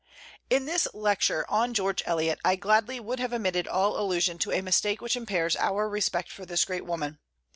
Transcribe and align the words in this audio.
In 0.49 0.65
this 0.65 0.87
lecture 0.95 1.45
on 1.47 1.75
George 1.75 2.01
Eliot 2.07 2.39
I 2.43 2.55
gladly 2.55 2.99
would 2.99 3.19
have 3.19 3.31
omitted 3.31 3.67
all 3.67 3.99
allusion 3.99 4.39
to 4.39 4.51
a 4.51 4.61
mistake 4.63 4.99
which 4.99 5.15
impairs 5.15 5.55
our 5.55 5.87
respect 5.87 6.31
for 6.31 6.43
this 6.43 6.65
great 6.65 6.87
woman. 6.87 7.19